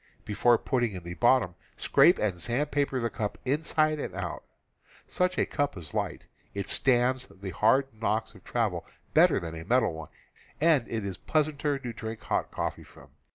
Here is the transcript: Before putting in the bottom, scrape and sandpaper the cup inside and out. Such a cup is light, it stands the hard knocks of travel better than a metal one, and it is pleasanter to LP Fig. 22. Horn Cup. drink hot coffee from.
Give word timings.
Before 0.25 0.57
putting 0.57 0.93
in 0.93 1.03
the 1.03 1.13
bottom, 1.13 1.53
scrape 1.77 2.17
and 2.17 2.41
sandpaper 2.41 2.99
the 2.99 3.11
cup 3.11 3.37
inside 3.45 3.99
and 3.99 4.15
out. 4.15 4.43
Such 5.07 5.37
a 5.37 5.45
cup 5.45 5.77
is 5.77 5.93
light, 5.93 6.25
it 6.55 6.67
stands 6.69 7.27
the 7.27 7.51
hard 7.51 7.85
knocks 7.93 8.33
of 8.33 8.43
travel 8.43 8.83
better 9.13 9.39
than 9.39 9.53
a 9.53 9.63
metal 9.63 9.93
one, 9.93 10.09
and 10.59 10.87
it 10.87 11.05
is 11.05 11.17
pleasanter 11.17 11.77
to 11.77 11.89
LP 11.89 11.93
Fig. 11.93 11.97
22. 11.99 11.99
Horn 11.99 12.17
Cup. 12.17 12.17
drink 12.17 12.21
hot 12.21 12.51
coffee 12.51 12.83
from. 12.83 13.09